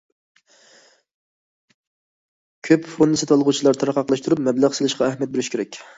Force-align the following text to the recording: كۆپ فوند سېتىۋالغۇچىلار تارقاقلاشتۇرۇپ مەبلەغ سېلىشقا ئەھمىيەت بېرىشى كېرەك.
كۆپ 2.69 2.89
فوند 2.95 3.21
سېتىۋالغۇچىلار 3.23 3.79
تارقاقلاشتۇرۇپ 3.85 4.45
مەبلەغ 4.49 4.79
سېلىشقا 4.79 5.09
ئەھمىيەت 5.11 5.35
بېرىشى 5.37 5.55
كېرەك. 5.59 5.81